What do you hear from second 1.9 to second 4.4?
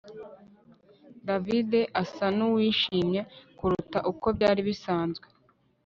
asa nuwishimye kuruta uko